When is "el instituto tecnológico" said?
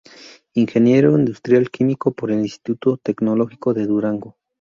2.31-3.71